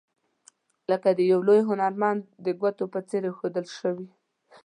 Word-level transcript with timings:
لکه 0.91 1.09
د 1.17 1.19
یو 1.31 1.39
لوی 1.47 1.61
هنرمند 1.69 2.21
د 2.45 2.47
ګوتو 2.61 2.85
په 2.93 2.99
څیر 3.09 3.23
ایښودل 3.27 3.65
شوي. 3.77 4.07